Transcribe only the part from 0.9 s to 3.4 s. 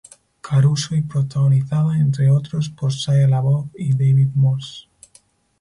y protagonizada, entre otros, por Shia